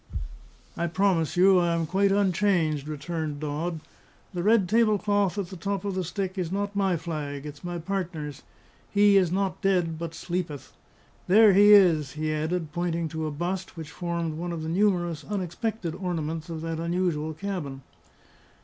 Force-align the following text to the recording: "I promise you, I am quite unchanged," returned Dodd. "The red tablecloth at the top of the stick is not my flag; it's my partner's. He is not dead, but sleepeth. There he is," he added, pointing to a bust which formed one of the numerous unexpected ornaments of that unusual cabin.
"I 0.75 0.87
promise 0.87 1.37
you, 1.37 1.59
I 1.59 1.75
am 1.75 1.85
quite 1.85 2.11
unchanged," 2.11 2.87
returned 2.87 3.39
Dodd. 3.39 3.81
"The 4.33 4.41
red 4.41 4.67
tablecloth 4.67 5.37
at 5.37 5.49
the 5.49 5.55
top 5.55 5.85
of 5.85 5.93
the 5.93 6.03
stick 6.03 6.39
is 6.39 6.51
not 6.51 6.75
my 6.75 6.97
flag; 6.97 7.45
it's 7.45 7.63
my 7.63 7.77
partner's. 7.77 8.41
He 8.89 9.15
is 9.15 9.31
not 9.31 9.61
dead, 9.61 9.99
but 9.99 10.15
sleepeth. 10.15 10.73
There 11.27 11.53
he 11.53 11.73
is," 11.73 12.13
he 12.13 12.33
added, 12.33 12.71
pointing 12.73 13.09
to 13.09 13.27
a 13.27 13.31
bust 13.31 13.77
which 13.77 13.91
formed 13.91 14.39
one 14.39 14.51
of 14.51 14.63
the 14.63 14.69
numerous 14.69 15.23
unexpected 15.23 15.93
ornaments 15.93 16.49
of 16.49 16.61
that 16.61 16.79
unusual 16.79 17.35
cabin. 17.35 17.83